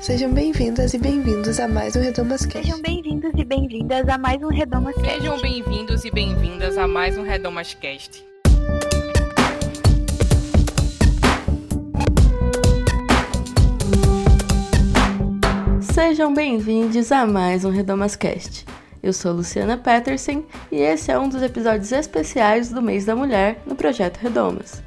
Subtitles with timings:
[0.00, 2.66] Sejam bem-vindas e bem-vindos a mais um Redomas Cast.
[2.66, 5.20] Sejam bem-vindos e bem-vindas a mais um Redomas Cast.
[5.20, 8.24] Sejam bem-vindos e bem-vindas a mais um Redomas Cast.
[15.92, 18.64] Sejam bem-vindos a mais um Redomas Cast.
[19.02, 23.62] Eu sou Luciana Peterson e esse é um dos episódios especiais do Mês da Mulher
[23.66, 24.82] no projeto Redomas.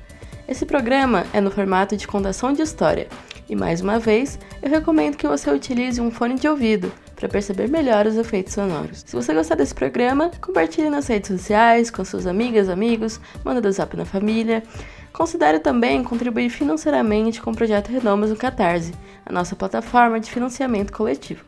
[0.48, 3.08] Esse programa é no formato de contação de história
[3.50, 7.68] e mais uma vez, eu recomendo que você utilize um fone de ouvido para perceber
[7.68, 9.04] melhor os efeitos sonoros.
[9.06, 13.72] Se você gostar desse programa, compartilhe nas redes sociais, com suas amigas, amigos, manda do
[13.72, 14.64] zap na família.
[15.12, 18.94] Considere também contribuir financeiramente com o Projeto Redomas no Catarse,
[19.26, 21.44] a nossa plataforma de financiamento coletivo.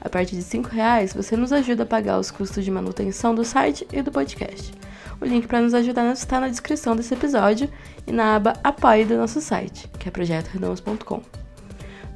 [0.00, 3.44] A partir de R$ reais, você nos ajuda a pagar os custos de manutenção do
[3.44, 4.72] site e do podcast.
[5.22, 7.70] O link para nos ajudar está na descrição desse episódio
[8.08, 11.22] e na aba Apoie do nosso site, que é projetoredomos.com.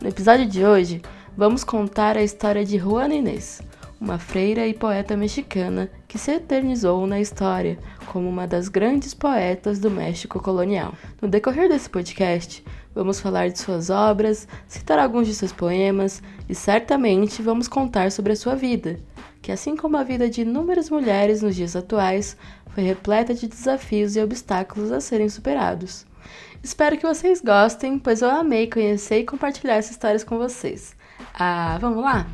[0.03, 1.01] No episódio de hoje,
[1.37, 3.63] vamos contar a história de Juana Inês,
[4.01, 9.79] uma freira e poeta mexicana que se eternizou na história como uma das grandes poetas
[9.79, 10.93] do México colonial.
[11.23, 16.57] No decorrer desse podcast, vamos falar de suas obras, citar alguns de seus poemas e
[16.57, 18.99] certamente vamos contar sobre a sua vida,
[19.41, 22.37] que assim como a vida de inúmeras mulheres nos dias atuais,
[22.77, 26.05] foi repleta de desafios e obstáculos a serem superados.
[26.63, 30.95] Espero que vocês gostem, pois eu amei conhecer e compartilhar essas histórias com vocês.
[31.33, 32.27] Ah, vamos lá?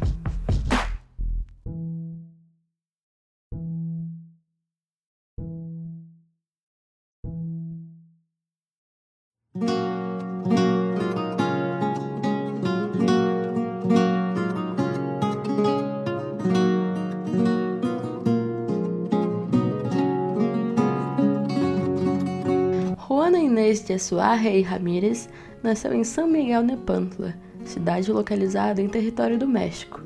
[23.92, 25.28] Assuarre e Ramírez
[25.62, 30.00] nasceu em São Miguel Nepantla, cidade localizada em território do México.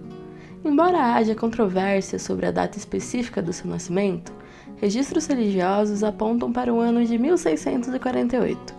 [0.64, 4.32] Embora haja controvérsia sobre a data específica do seu nascimento,
[4.76, 8.74] registros religiosos apontam para o ano de 1648.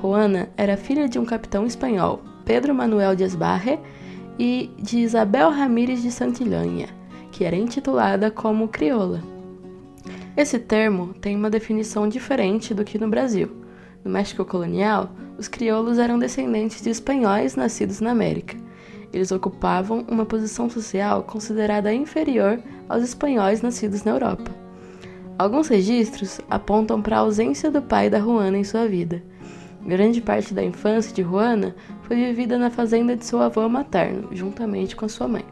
[0.00, 3.78] Juana era filha de um capitão espanhol, Pedro Manuel de Esbarre,
[4.38, 6.88] e de Isabel Ramírez de Santillana,
[7.32, 9.22] que era intitulada como crioula.
[10.36, 13.65] Esse termo tem uma definição diferente do que no Brasil
[14.06, 18.56] no México colonial, os crioulos eram descendentes de espanhóis nascidos na América.
[19.12, 24.48] Eles ocupavam uma posição social considerada inferior aos espanhóis nascidos na Europa.
[25.36, 29.20] Alguns registros apontam para a ausência do pai da Juana em sua vida.
[29.84, 34.94] Grande parte da infância de Juana foi vivida na fazenda de seu avô materno, juntamente
[34.94, 35.44] com a sua mãe.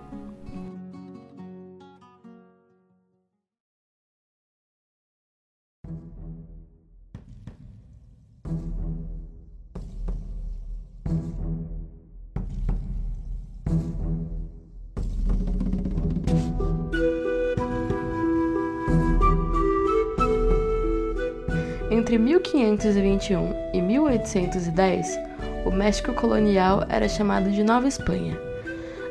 [22.05, 25.19] Entre 1521 e 1810,
[25.65, 28.39] o México colonial era chamado de Nova Espanha.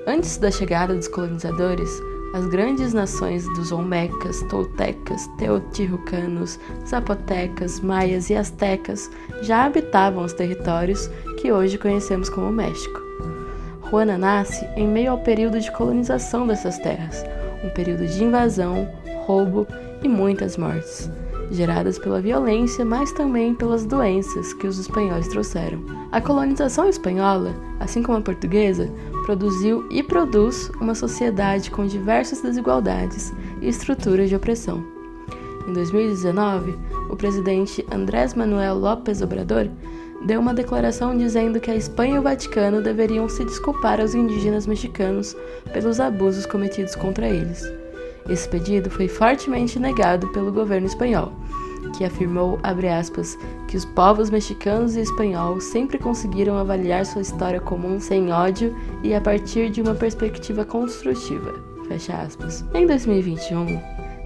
[0.05, 1.89] Antes da chegada dos colonizadores,
[2.35, 9.09] as grandes nações dos Olmecas, Toltecas, Teotihuacanos, Zapotecas, Maias e Aztecas
[9.41, 11.09] já habitavam os territórios
[11.41, 13.01] que hoje conhecemos como México.
[13.89, 17.25] Juana nasce em meio ao período de colonização dessas terras,
[17.63, 18.87] um período de invasão,
[19.25, 19.65] roubo
[20.03, 21.09] e muitas mortes
[21.53, 25.83] geradas pela violência, mas também pelas doenças que os espanhóis trouxeram.
[26.11, 28.89] A colonização espanhola, assim como a portuguesa,
[29.25, 34.83] produziu e produz uma sociedade com diversas desigualdades e estruturas de opressão.
[35.67, 36.77] Em 2019,
[37.09, 39.69] o presidente Andrés Manuel López Obrador
[40.25, 44.67] deu uma declaração dizendo que a Espanha e o Vaticano deveriam se desculpar aos indígenas
[44.67, 45.35] mexicanos
[45.71, 47.63] pelos abusos cometidos contra eles.
[48.29, 51.33] Esse pedido foi fortemente negado pelo governo espanhol,
[51.97, 57.99] que afirmou, aspas, que os povos mexicanos e espanhol sempre conseguiram avaliar sua história comum
[57.99, 61.53] sem ódio e a partir de uma perspectiva construtiva.
[61.87, 62.63] Fecha aspas.
[62.73, 63.79] Em 2021,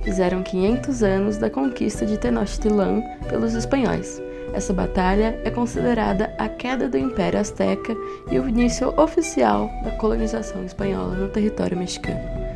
[0.04, 4.22] fizeram 500 anos da conquista de Tenochtitlan pelos espanhóis.
[4.54, 7.96] Essa batalha é considerada a queda do Império Azteca
[8.32, 12.47] e o início oficial da colonização espanhola no território mexicano.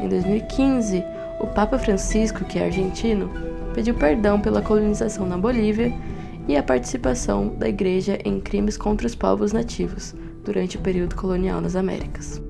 [0.00, 1.04] Em 2015,
[1.40, 3.30] o Papa Francisco, que é argentino,
[3.74, 5.92] pediu perdão pela colonização na Bolívia
[6.46, 10.14] e a participação da Igreja em crimes contra os povos nativos
[10.44, 12.40] durante o período colonial nas Américas.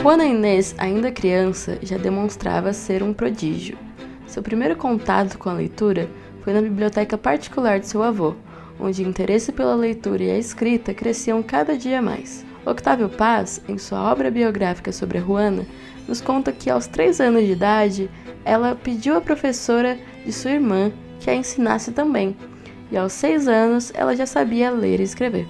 [0.00, 3.87] Juana Inês, ainda criança, já demonstrava ser um prodígio.
[4.38, 6.08] Seu primeiro contato com a leitura
[6.44, 8.36] foi na biblioteca particular de seu avô,
[8.78, 12.46] onde o interesse pela leitura e a escrita cresciam cada dia mais.
[12.64, 15.66] Octávio Paz, em sua obra biográfica sobre a Juana,
[16.06, 18.08] nos conta que aos três anos de idade
[18.44, 22.36] ela pediu à professora de sua irmã que a ensinasse também,
[22.92, 25.48] e aos seis anos ela já sabia ler e escrever.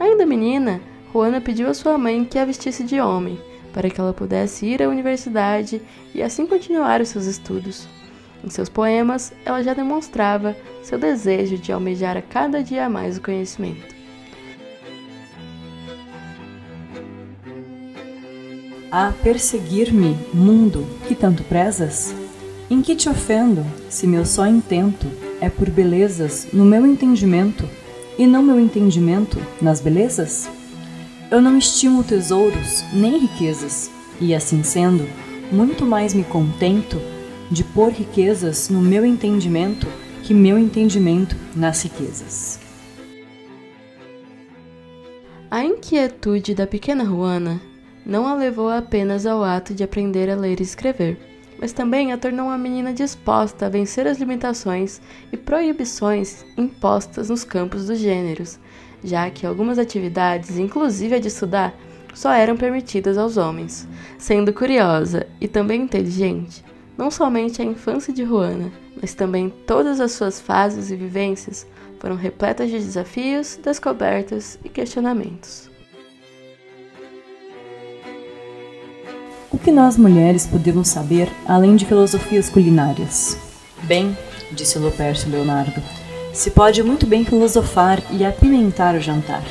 [0.00, 0.80] Ainda menina,
[1.12, 3.38] Juana pediu à sua mãe que a vestisse de homem,
[3.72, 5.80] para que ela pudesse ir à universidade
[6.12, 7.99] e assim continuar os seus estudos.
[8.42, 13.20] Em seus poemas, ela já demonstrava seu desejo de almejar a cada dia mais o
[13.20, 13.94] conhecimento.
[18.90, 22.14] A perseguir-me, mundo, que tanto prezas?
[22.68, 25.06] Em que te ofendo, se meu só intento
[25.40, 27.68] é por belezas no meu entendimento,
[28.18, 30.48] e não meu entendimento nas belezas?
[31.30, 33.90] Eu não estimo tesouros nem riquezas,
[34.20, 35.08] e assim sendo,
[35.52, 37.00] muito mais me contento
[37.50, 39.86] de pôr riquezas no meu entendimento
[40.22, 42.60] que meu entendimento nas riquezas.
[45.50, 47.60] A inquietude da pequena Juana
[48.06, 51.18] não a levou apenas ao ato de aprender a ler e escrever,
[51.60, 55.00] mas também a tornou uma menina disposta a vencer as limitações
[55.32, 58.60] e proibições impostas nos campos dos gêneros,
[59.02, 61.74] já que algumas atividades, inclusive a de estudar,
[62.14, 63.88] só eram permitidas aos homens.
[64.18, 66.64] Sendo curiosa e também inteligente,
[66.96, 68.70] não somente a infância de Juana,
[69.00, 71.66] mas também todas as suas fases e vivências
[71.98, 75.70] foram repletas de desafios, descobertas e questionamentos.
[79.50, 83.36] O que nós mulheres podemos saber além de filosofias culinárias?
[83.82, 84.16] Bem,
[84.52, 85.82] disse Lopércio Leonardo,
[86.32, 89.44] se pode muito bem filosofar e apimentar o jantar.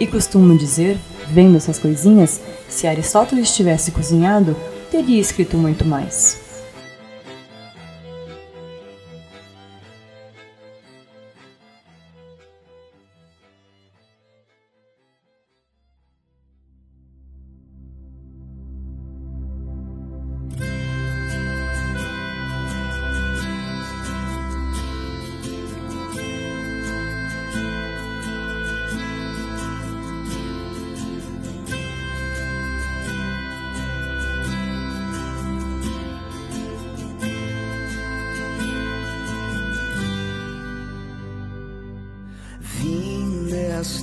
[0.00, 0.96] E costumo dizer,
[1.28, 4.56] vendo essas coisinhas, se Aristóteles tivesse cozinhado,
[4.90, 6.47] teria escrito muito mais.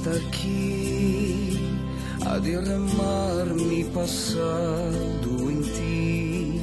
[0.06, 1.58] Hasta aqui
[2.26, 6.62] a derramar-me passado em ti.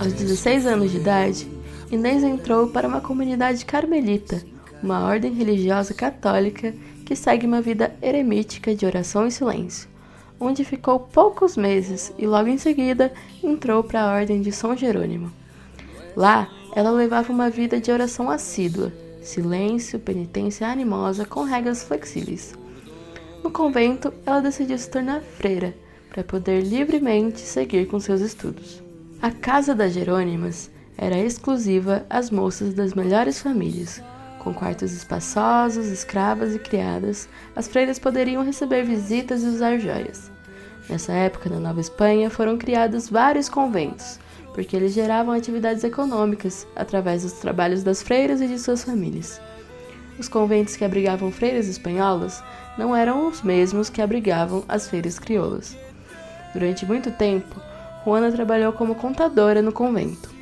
[0.00, 1.48] Aos 16 anos de idade,
[1.90, 4.42] Inês entrou para uma comunidade carmelita,
[4.82, 9.88] uma ordem religiosa católica que segue uma vida eremítica de oração e silêncio,
[10.40, 13.12] onde ficou poucos meses e logo em seguida
[13.42, 15.30] entrou para a ordem de São Jerônimo.
[16.16, 18.92] Lá, ela levava uma vida de oração assídua
[19.26, 22.54] silêncio, penitência animosa com regras flexíveis.
[23.42, 25.74] No convento, ela decidiu se tornar freira
[26.10, 28.82] para poder livremente seguir com seus estudos.
[29.20, 34.02] A casa das Jerônimas era exclusiva às moças das melhores famílias.
[34.38, 40.30] Com quartos espaçosos, escravas e criadas, as freiras poderiam receber visitas e usar joias.
[40.88, 44.20] Nessa época, na Nova Espanha, foram criados vários conventos,
[44.56, 49.38] porque eles geravam atividades econômicas através dos trabalhos das freiras e de suas famílias.
[50.18, 52.42] Os conventos que abrigavam freiras espanholas
[52.78, 55.76] não eram os mesmos que abrigavam as freiras crioulas.
[56.54, 57.60] Durante muito tempo,
[58.02, 60.34] Juana trabalhou como contadora no convento.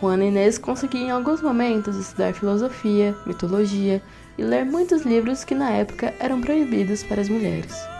[0.00, 4.00] Juana Inês conseguia em alguns momentos estudar filosofia, mitologia
[4.38, 7.97] e ler muitos livros que na época eram proibidos para as mulheres.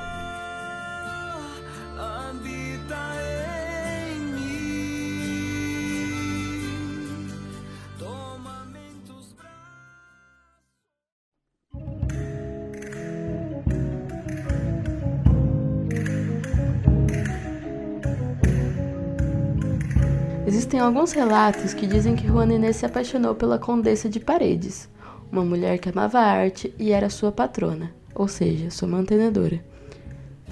[20.78, 24.88] Existem alguns relatos que dizem que Juana Inês se apaixonou pela Condessa de Paredes,
[25.32, 29.60] uma mulher que amava a arte e era sua patrona, ou seja, sua mantenedora.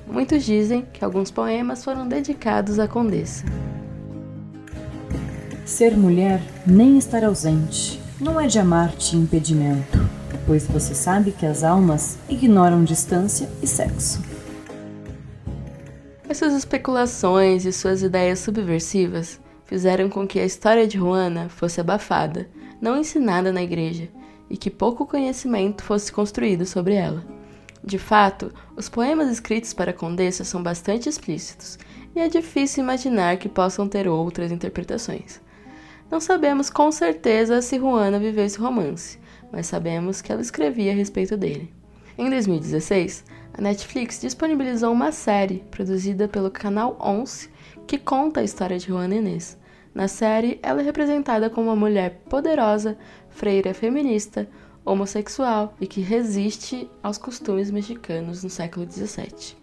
[0.05, 3.45] Muitos dizem que alguns poemas foram dedicados à Condessa.
[5.65, 9.97] Ser mulher nem estar ausente não é de amar-te impedimento,
[10.45, 14.21] pois você sabe que as almas ignoram distância e sexo.
[16.29, 22.49] Essas especulações e suas ideias subversivas fizeram com que a história de Juana fosse abafada,
[22.81, 24.09] não ensinada na igreja,
[24.49, 27.25] e que pouco conhecimento fosse construído sobre ela.
[27.85, 31.79] De fato, os poemas escritos para a Condessa são bastante explícitos,
[32.15, 35.41] e é difícil imaginar que possam ter outras interpretações.
[36.11, 39.19] Não sabemos com certeza se Juana viveu esse romance,
[39.53, 41.73] mas sabemos que ela escrevia a respeito dele.
[42.17, 47.51] Em 2016, a Netflix disponibilizou uma série produzida pelo canal Once
[47.87, 49.57] que conta a história de Juana Inês.
[49.95, 52.99] Na série, ela é representada como uma mulher poderosa,
[53.31, 54.49] freira feminista,
[54.85, 59.57] homossexual e que resiste aos costumes mexicanos no século XVII.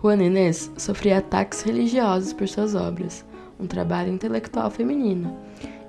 [0.00, 3.24] Juana Inês sofria ataques religiosos por suas obras,
[3.58, 5.36] um trabalho intelectual feminino,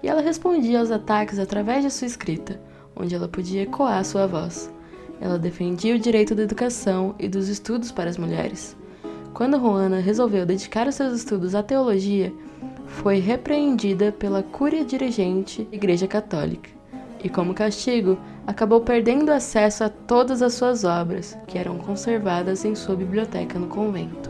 [0.02, 2.60] e ela respondia aos ataques através de sua escrita,
[2.96, 4.72] onde ela podia ecoar sua voz.
[5.22, 8.76] Ela defendia o direito da educação e dos estudos para as mulheres.
[9.34, 12.34] Quando Juana resolveu dedicar os seus estudos à teologia,
[12.88, 16.70] foi repreendida pela cúria dirigente da Igreja Católica
[17.24, 22.76] e, como castigo, acabou perdendo acesso a todas as suas obras, que eram conservadas em
[22.76, 24.30] sua biblioteca no convento.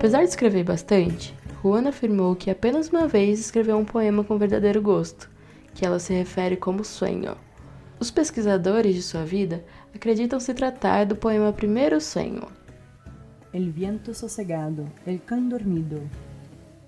[0.00, 4.80] Apesar de escrever bastante, Juana afirmou que apenas uma vez escreveu um poema com verdadeiro
[4.80, 5.28] gosto,
[5.74, 7.36] que ela se refere como sonho.
[7.98, 9.62] Os pesquisadores de sua vida
[9.94, 12.48] acreditam se tratar do poema Primeiro Sonho.
[13.52, 16.00] El viento sosegado, el can dormido,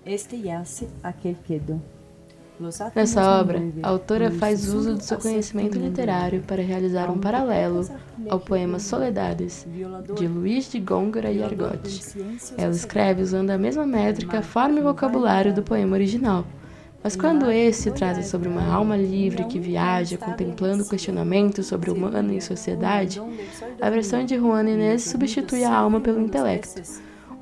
[0.03, 1.79] este yace, aquel quedo.
[2.95, 7.87] Nessa obra, a autora faz uso do seu conhecimento literário para realizar um paralelo
[8.29, 9.67] ao poema Soledades,
[10.15, 12.01] de Luís de Góngora e Argote.
[12.57, 16.45] Ela escreve usando a mesma métrica, forma e vocabulário do poema original,
[17.03, 22.33] mas quando esse trata sobre uma alma livre que viaja contemplando questionamentos sobre o humano
[22.33, 23.21] e sociedade,
[23.81, 26.81] a versão de Juan Inês substitui a alma pelo intelecto.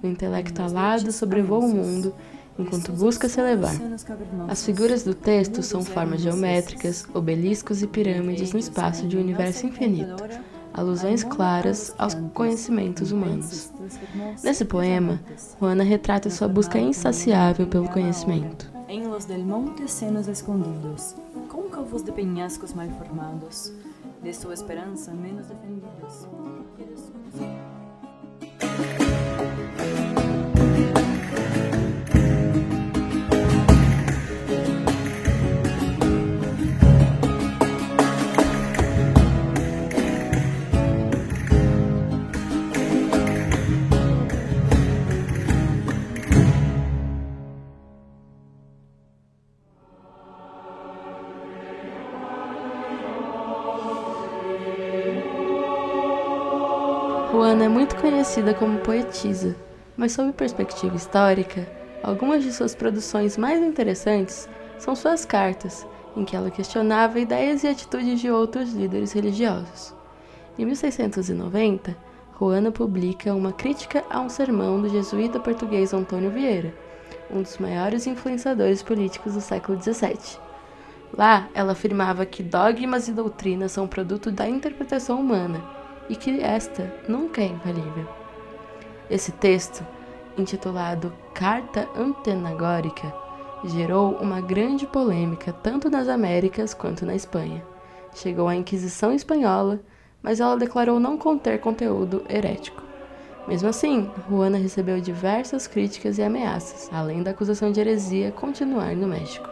[0.01, 2.11] O intelecto alado sobrevoa o mundo
[2.57, 3.75] enquanto busca se elevar.
[4.47, 9.65] As figuras do texto são formas geométricas, obeliscos e pirâmides no espaço de um universo
[9.65, 10.23] infinito,
[10.73, 13.71] alusões claras aos conhecimentos humanos.
[14.43, 15.19] Nesse poema,
[15.59, 18.71] Juana retrata sua busca insaciável pelo conhecimento.
[18.87, 21.15] Em los del monte senos escondidos,
[21.47, 23.71] côncavos de penhascos mal formados,
[24.21, 26.27] de sua esperança menos defendidos.
[58.21, 59.55] Conhecida como poetisa,
[59.97, 61.67] mas sob perspectiva histórica,
[62.03, 64.47] algumas de suas produções mais interessantes
[64.77, 69.95] são suas cartas, em que ela questionava ideias e atitudes de outros líderes religiosos.
[70.55, 71.97] Em 1690,
[72.39, 76.75] Juana publica uma crítica a um sermão do jesuíta português Antônio Vieira,
[77.27, 80.37] um dos maiores influenciadores políticos do século XVII.
[81.17, 85.80] Lá, ela afirmava que dogmas e doutrinas são produto da interpretação humana
[86.11, 88.05] e que esta nunca é infalível.
[89.09, 89.81] Esse texto,
[90.37, 93.13] intitulado Carta Antenagórica,
[93.63, 97.63] gerou uma grande polêmica tanto nas Américas quanto na Espanha.
[98.13, 99.79] Chegou à Inquisição Espanhola,
[100.21, 102.83] mas ela declarou não conter conteúdo herético.
[103.47, 109.07] Mesmo assim, Juana recebeu diversas críticas e ameaças, além da acusação de heresia continuar no
[109.07, 109.49] México.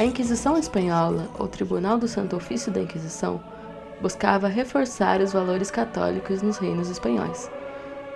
[0.00, 3.38] A Inquisição Espanhola, ou Tribunal do Santo Ofício da Inquisição,
[4.00, 7.50] buscava reforçar os valores católicos nos reinos espanhóis.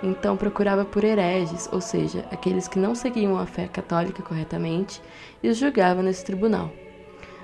[0.01, 4.99] Então procurava por hereges, ou seja, aqueles que não seguiam a fé católica corretamente,
[5.43, 6.71] e os julgava nesse tribunal.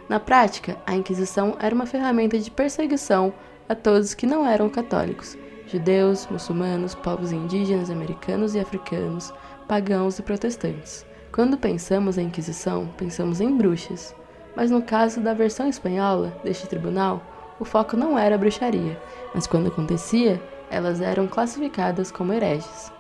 [0.09, 3.31] Na prática, a Inquisição era uma ferramenta de perseguição
[3.69, 9.31] a todos que não eram católicos, judeus, muçulmanos, povos indígenas, americanos e africanos,
[9.67, 11.05] pagãos e protestantes.
[11.31, 14.15] Quando pensamos em Inquisição, pensamos em bruxas,
[14.55, 17.21] mas no caso da versão espanhola deste tribunal,
[17.59, 18.99] o foco não era a bruxaria,
[19.33, 22.91] mas quando acontecia, elas eram classificadas como hereges.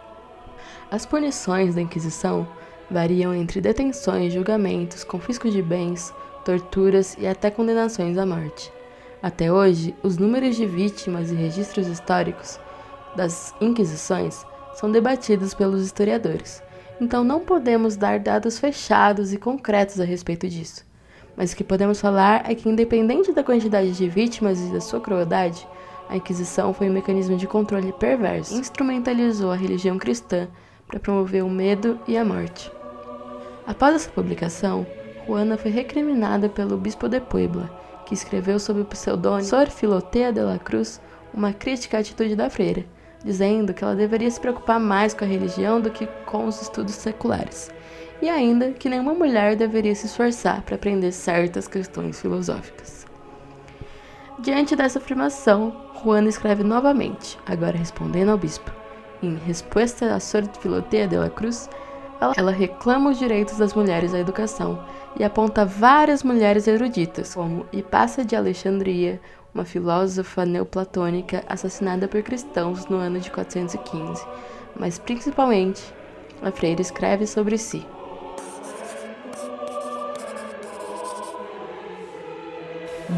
[0.91, 2.47] As punições da Inquisição
[2.89, 8.71] variam entre detenções, julgamentos, confisco de bens, torturas e até condenações à morte.
[9.23, 12.59] Até hoje, os números de vítimas e registros históricos
[13.15, 16.61] das Inquisições são debatidos pelos historiadores,
[16.99, 20.90] então não podemos dar dados fechados e concretos a respeito disso.
[21.35, 24.99] Mas o que podemos falar é que, independente da quantidade de vítimas e da sua
[24.99, 25.67] crueldade,
[26.09, 30.47] a Inquisição foi um mecanismo de controle perverso, instrumentalizou a religião cristã
[30.85, 32.69] para promover o medo e a morte.
[33.65, 34.85] Após essa publicação,
[35.25, 37.69] Juana foi recriminada pelo bispo de Puebla,
[38.05, 40.99] que escreveu sob o pseudônimo Sor Filotea de la Cruz
[41.33, 42.83] uma crítica à atitude da freira,
[43.23, 46.95] dizendo que ela deveria se preocupar mais com a religião do que com os estudos
[46.95, 47.71] seculares,
[48.21, 53.05] e ainda que nenhuma mulher deveria se esforçar para aprender certas questões filosóficas.
[54.39, 58.71] Diante dessa afirmação, Juana escreve novamente, agora respondendo ao bispo.
[59.21, 61.69] Em resposta à Sor Filotea de la Cruz,
[62.37, 64.83] ela reclama os direitos das mulheres à educação
[65.19, 69.19] e aponta várias mulheres eruditas, como Hipácia de Alexandria,
[69.53, 74.25] uma filósofa neoplatônica assassinada por cristãos no ano de 415,
[74.75, 75.83] mas principalmente
[76.41, 77.85] a freira escreve sobre si.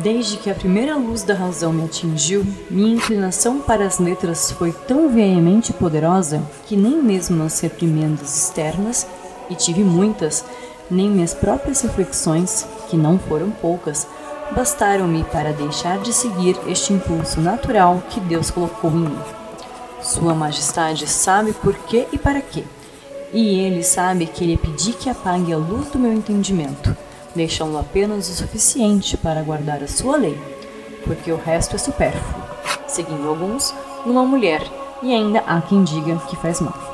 [0.02, 4.72] Desde que a primeira luz da razão me atingiu, minha inclinação para as letras foi
[4.72, 9.06] tão veemente e poderosa que nem mesmo nas reprimendas externas,
[9.52, 10.44] e tive muitas,
[10.90, 14.08] nem minhas próprias reflexões, que não foram poucas,
[14.56, 19.20] bastaram-me para deixar de seguir este impulso natural que Deus colocou em mim.
[20.02, 22.64] Sua Majestade sabe por que e para quê,
[23.32, 26.98] e ele sabe que lhe pedi que apague a luz do meu entendimento
[27.36, 30.40] deixando apenas o suficiente para guardar a sua lei,
[31.04, 32.44] porque o resto é supérfluo,
[32.88, 33.74] seguindo alguns
[34.06, 34.62] numa mulher,
[35.02, 36.93] e ainda há quem diga que faz mal.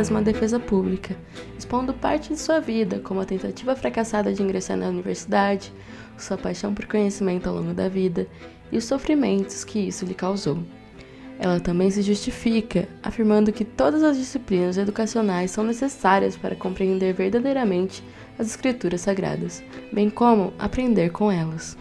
[0.00, 1.14] Faz uma defesa pública,
[1.58, 5.70] expondo parte de sua vida, como a tentativa fracassada de ingressar na universidade,
[6.16, 8.26] sua paixão por conhecimento ao longo da vida
[8.72, 10.58] e os sofrimentos que isso lhe causou.
[11.38, 18.02] Ela também se justifica, afirmando que todas as disciplinas educacionais são necessárias para compreender verdadeiramente
[18.38, 21.76] as escrituras sagradas, bem como aprender com elas.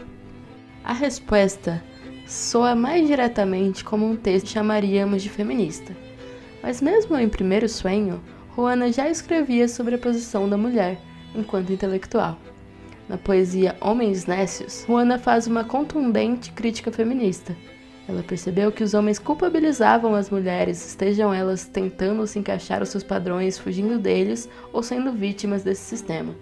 [0.84, 1.82] A resposta
[2.28, 6.09] soa mais diretamente como um texto que chamaríamos de feminista
[6.62, 8.22] mas mesmo em Primeiro Sonho,
[8.56, 11.00] Juana já escrevia sobre a posição da mulher
[11.36, 12.38] enquanto intelectual.
[13.08, 17.56] Na poesia Homens Nécios, Juana faz uma contundente crítica feminista.
[18.08, 23.04] Ela percebeu que os homens culpabilizavam as mulheres, estejam elas tentando se encaixar aos seus
[23.04, 26.36] padrões, fugindo deles ou sendo vítimas desse sistema.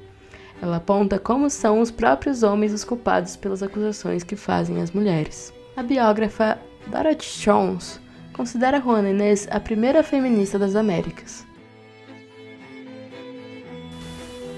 [0.62, 5.54] Ela aponta como são os próprios homens os culpados pelas acusações que fazem às mulheres.
[5.76, 8.00] A biógrafa Dorothy Jones
[8.38, 11.44] considera Juana Inês a primeira feminista das Américas.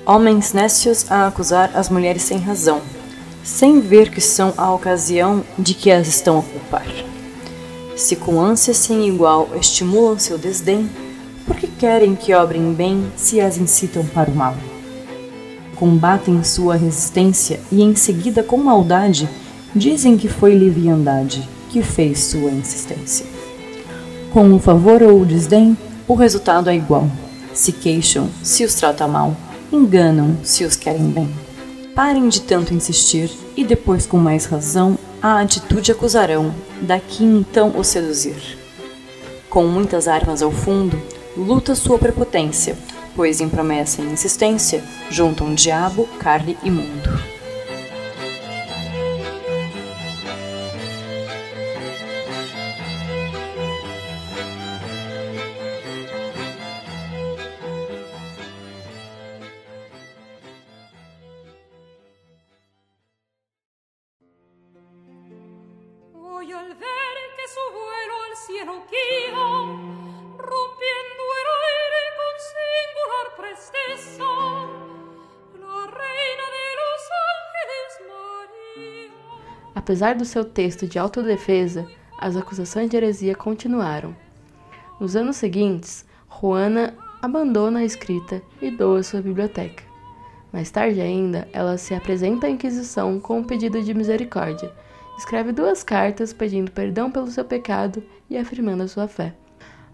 [0.06, 2.82] Homens nécios a acusar as mulheres sem razão,
[3.42, 6.86] sem ver que são a ocasião de que as estão a culpar.
[7.96, 10.90] Se com ânsia sem igual estimulam seu desdém,
[11.46, 14.56] porque querem que obrem bem se as incitam para o mal.
[15.76, 19.30] Combatem sua resistência e em seguida com maldade
[19.74, 23.39] dizem que foi leviandade que fez sua insistência.
[24.32, 25.76] Com o favor ou o desdém,
[26.08, 27.10] o resultado é igual.
[27.52, 29.36] Se queixam, se os trata mal,
[29.74, 31.28] enganam, se os querem bem.
[31.96, 37.84] Parem de tanto insistir e depois, com mais razão, a atitude acusarão, daqui então o
[37.84, 38.58] seduzir.
[39.50, 41.02] Com muitas armas ao fundo,
[41.36, 42.78] luta sua prepotência,
[43.16, 47.09] pois em promessa e insistência juntam diabo, carne e mundo.
[79.90, 81.88] Apesar do seu texto de autodefesa,
[82.20, 84.16] as acusações de heresia continuaram.
[85.02, 89.84] Nos anos seguintes, Juana abandona a escrita e doa sua biblioteca.
[90.54, 94.72] Mais tarde ainda, ela se apresenta à Inquisição com um pedido de misericórdia.
[95.18, 99.34] Escreve duas cartas pedindo perdão pelo seu pecado e afirmando a sua fé.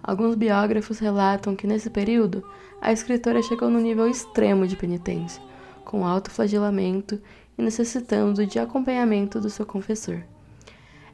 [0.04, 2.44] Alguns biógrafos relatam que nesse período
[2.82, 5.42] a escritora chegou no nível extremo de penitência,
[5.86, 7.18] com autoflagelamento
[7.58, 10.22] e necessitando de acompanhamento do seu confessor.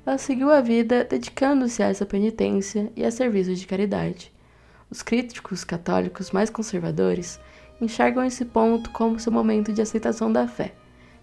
[0.06, 4.32] ela seguiu a vida dedicando-se a essa penitência e a serviço de caridade.
[4.90, 7.40] Os críticos católicos mais conservadores
[7.80, 10.74] enxergam esse ponto como seu momento de aceitação da fé,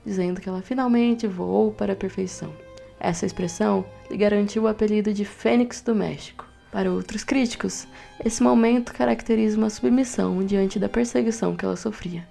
[0.04, 2.52] dizendo que ela finalmente voou para a perfeição.
[3.00, 6.46] Essa expressão lhe garantiu o apelido de Fênix do México.
[6.70, 7.87] Para outros críticos,
[8.24, 12.26] esse momento caracteriza uma submissão diante da perseguição que ela sofria.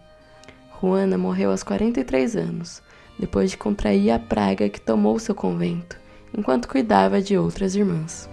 [0.80, 2.84] Juana morreu aos 43 anos,
[3.18, 5.98] depois de contrair a praga que tomou seu convento,
[6.38, 8.30] enquanto cuidava de outras irmãs.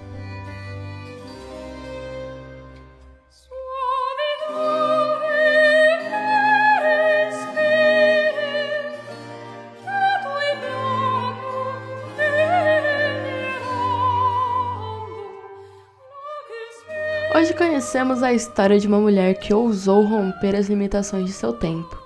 [17.34, 22.03] Hoje conhecemos a história de uma mulher que ousou romper as limitações de seu tempo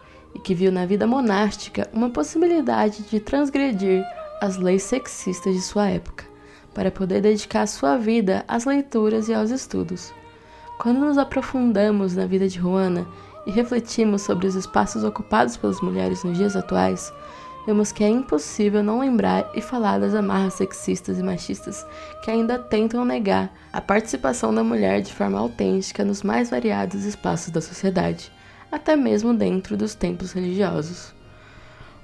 [0.48, 4.02] que viu na vida monástica uma possibilidade de transgredir
[4.40, 6.24] as leis sexistas de sua época,
[6.72, 10.10] para poder dedicar sua vida às leituras e aos estudos.
[10.78, 13.06] Quando nos aprofundamos na vida de Juana
[13.46, 17.12] e refletimos sobre os espaços ocupados pelas mulheres nos dias atuais,
[17.66, 21.84] vemos que é impossível não lembrar e falar das amarras sexistas e machistas
[22.24, 27.50] que ainda tentam negar a participação da mulher de forma autêntica nos mais variados espaços
[27.50, 28.32] da sociedade,
[28.70, 31.14] até mesmo dentro dos templos religiosos.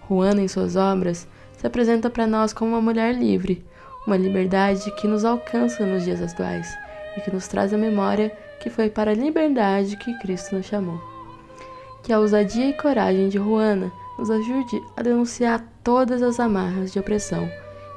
[0.08, 3.64] Juana, em suas obras, se apresenta para nós como uma mulher livre,
[4.06, 6.68] uma liberdade que nos alcança nos dias atuais
[7.16, 11.00] e que nos traz a memória que foi para a liberdade que Cristo nos chamou.
[12.02, 16.98] Que a ousadia e coragem de Juana nos ajude a denunciar todas as amarras de
[16.98, 17.48] opressão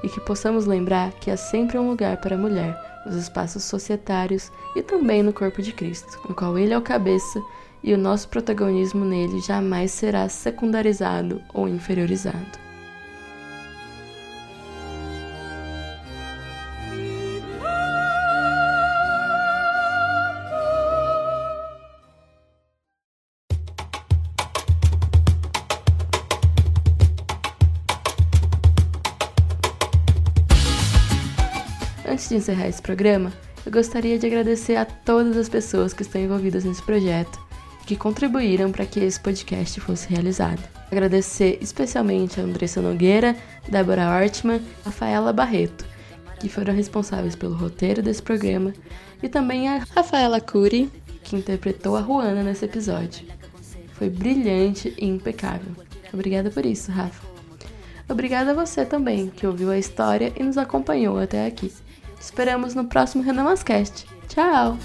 [0.03, 2.75] e que possamos lembrar que há sempre um lugar para a mulher
[3.05, 7.41] nos espaços societários e também no corpo de Cristo, no qual ele é o cabeça
[7.83, 12.67] e o nosso protagonismo nele jamais será secundarizado ou inferiorizado.
[32.09, 33.31] Antes de encerrar esse programa,
[33.65, 37.46] eu gostaria de agradecer a todas as pessoas que estão envolvidas nesse projeto
[37.87, 40.61] que contribuíram para que esse podcast fosse realizado.
[40.91, 43.35] Agradecer especialmente a Andressa Nogueira,
[43.67, 45.85] Débora Ortman Rafaela Barreto,
[46.37, 48.73] que foram responsáveis pelo roteiro desse programa,
[49.23, 50.91] e também a Rafaela Cury,
[51.23, 53.25] que interpretou a Juana nesse episódio.
[53.93, 55.71] Foi brilhante e impecável.
[56.13, 57.25] Obrigada por isso, Rafa.
[58.09, 61.73] Obrigada a você também, que ouviu a história e nos acompanhou até aqui.
[62.19, 64.05] esperamos no próximo Renamascast.
[64.27, 64.77] Tchau!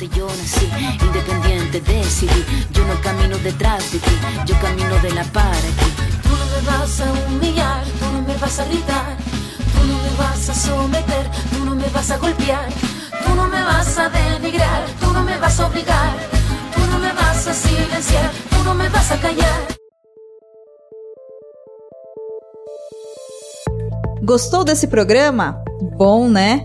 [0.00, 2.44] Independiente yo nací, independiente decidí.
[2.70, 4.10] Yo no camino detrás de ti,
[4.46, 5.90] yo camino de la para aquí.
[6.22, 9.16] Tú no me vas a humillar, tú no me vas a gritar,
[9.72, 12.68] tú no me vas a someter, tú no me vas a golpear,
[13.24, 16.14] tú no me vas a denigrar, tú no me vas a obligar,
[16.76, 19.66] tú no me vas a silenciar, tú no me vas a callar.
[24.22, 25.60] Gostou desse programa?
[25.96, 26.64] Bom, né?